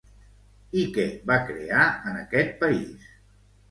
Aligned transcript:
I 0.85 0.85
què 0.95 1.05
va 1.33 1.39
crear 1.51 1.87
en 2.09 2.19
aquests 2.25 2.61
país? 2.67 3.11